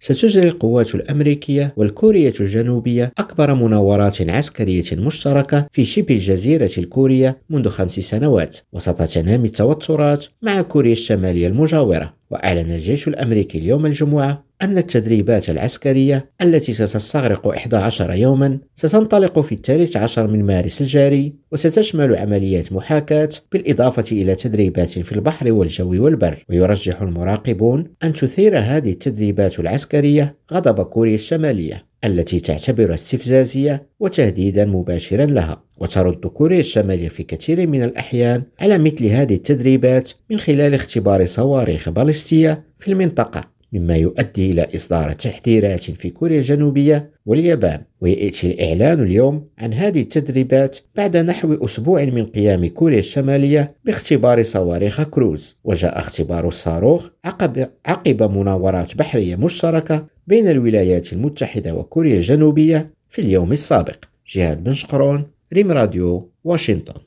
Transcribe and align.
ستجري 0.00 0.48
القوات 0.48 0.94
الأمريكية 0.94 1.74
والكورية 1.76 2.34
الجنوبية 2.40 3.12
أكبر 3.18 3.54
مناورات 3.54 4.30
عسكرية 4.30 4.84
مشتركة 4.92 5.66
في 5.70 5.84
شبه 5.84 6.14
الجزيرة 6.14 6.70
الكورية 6.78 7.38
منذ 7.50 7.68
خمس 7.68 7.92
سنوات 8.00 8.56
وسط 8.72 9.02
تنامي 9.02 9.48
التوترات 9.48 10.26
مع 10.42 10.62
كوريا 10.62 10.92
الشمالية 10.92 11.46
المجاورة 11.46 12.14
وأعلن 12.30 12.70
الجيش 12.70 13.08
الأمريكي 13.08 13.58
اليوم 13.58 13.86
الجمعة 13.86 14.49
أن 14.62 14.78
التدريبات 14.78 15.50
العسكرية 15.50 16.30
التي 16.42 16.72
ستستغرق 16.72 17.48
11 17.48 18.12
يوما 18.12 18.58
ستنطلق 18.74 19.40
في 19.40 19.54
الثالث 19.54 19.96
عشر 19.96 20.26
من 20.26 20.44
مارس 20.44 20.80
الجاري 20.80 21.34
وستشمل 21.52 22.16
عمليات 22.16 22.72
محاكاة 22.72 23.28
بالإضافة 23.52 24.04
إلى 24.12 24.34
تدريبات 24.34 24.88
في 24.88 25.12
البحر 25.12 25.52
والجو 25.52 26.04
والبر. 26.04 26.44
ويرجح 26.48 27.02
المراقبون 27.02 27.84
أن 28.02 28.12
تثير 28.12 28.58
هذه 28.58 28.90
التدريبات 28.90 29.60
العسكرية 29.60 30.36
غضب 30.52 30.82
كوريا 30.82 31.14
الشمالية 31.14 31.86
التي 32.04 32.40
تعتبرها 32.40 32.94
استفزازية 32.94 33.86
وتهديدا 34.00 34.64
مباشرا 34.64 35.26
لها. 35.26 35.62
وترد 35.78 36.26
كوريا 36.26 36.60
الشمالية 36.60 37.08
في 37.08 37.22
كثير 37.22 37.66
من 37.66 37.82
الأحيان 37.82 38.42
على 38.60 38.78
مثل 38.78 39.06
هذه 39.06 39.34
التدريبات 39.34 40.10
من 40.30 40.38
خلال 40.38 40.74
اختبار 40.74 41.26
صواريخ 41.26 41.88
باليستية 41.88 42.64
في 42.78 42.92
المنطقة. 42.92 43.59
مما 43.72 43.96
يؤدي 43.96 44.50
إلى 44.50 44.68
إصدار 44.74 45.12
تحذيرات 45.12 45.82
في 45.82 46.10
كوريا 46.10 46.38
الجنوبية 46.38 47.10
واليابان 47.26 47.82
ويأتي 48.00 48.50
الإعلان 48.50 49.00
اليوم 49.00 49.46
عن 49.58 49.74
هذه 49.74 50.00
التدريبات 50.00 50.76
بعد 50.96 51.16
نحو 51.16 51.54
أسبوع 51.64 52.04
من 52.04 52.26
قيام 52.26 52.66
كوريا 52.66 52.98
الشمالية 52.98 53.74
باختبار 53.84 54.42
صواريخ 54.42 55.02
كروز. 55.02 55.56
وجاء 55.64 55.98
اختبار 55.98 56.48
الصاروخ 56.48 57.08
عقب, 57.24 57.68
عقب 57.86 58.22
مناورات 58.38 58.96
بحرية 58.96 59.36
مشتركة 59.36 60.06
بين 60.26 60.48
الولايات 60.48 61.12
المتحدة 61.12 61.74
وكوريا 61.74 62.16
الجنوبية 62.16 62.90
في 63.08 63.22
اليوم 63.22 63.52
السابق. 63.52 64.04
جهاد 64.28 64.64
بن 64.64 64.72
شقرون 64.72 65.26
ريم 65.52 65.72
راديو 65.72 66.30
واشنطن. 66.44 66.94